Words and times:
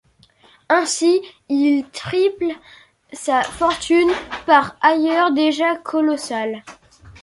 Ainsi 0.67 1.21
il 1.47 1.87
triple 1.91 2.47
sa 3.13 3.43
fortune, 3.43 4.09
par 4.47 4.75
ailleurs 4.81 5.31
déjà 5.31 5.75
colossale. 5.75 6.63